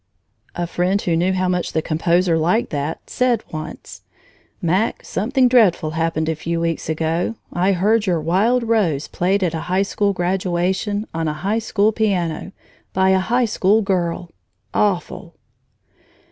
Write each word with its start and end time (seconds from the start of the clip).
A 0.55 0.65
friend 0.65 0.99
who 1.03 1.15
knew 1.15 1.31
how 1.33 1.47
much 1.47 1.73
the 1.73 1.81
composer 1.83 2.35
liked 2.35 2.71
that 2.71 3.07
said 3.07 3.43
once: 3.51 4.01
"Mac, 4.59 5.05
something 5.05 5.47
dreadful 5.47 5.91
happened 5.91 6.27
a 6.27 6.33
few 6.35 6.59
weeks 6.59 6.89
ago. 6.89 7.35
I 7.53 7.73
heard 7.73 8.07
your 8.07 8.19
'Wild 8.19 8.63
Rose' 8.63 9.07
played 9.07 9.43
at 9.43 9.53
a 9.53 9.59
high 9.69 9.83
school 9.83 10.11
graduation, 10.11 11.05
on 11.13 11.27
a 11.27 11.33
high 11.45 11.59
school 11.59 11.91
piano, 11.91 12.51
by 12.93 13.09
a 13.11 13.19
high 13.19 13.45
school 13.45 13.83
girl 13.83 14.31
awful!" 14.73 15.35